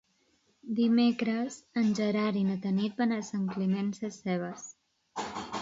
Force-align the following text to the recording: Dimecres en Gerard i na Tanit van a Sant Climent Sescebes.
Dimecres 0.79 1.57
en 1.83 1.91
Gerard 2.01 2.41
i 2.41 2.43
na 2.49 2.57
Tanit 2.65 2.99
van 3.05 3.15
a 3.19 3.23
Sant 3.31 3.47
Climent 3.53 3.95
Sescebes. 3.99 4.69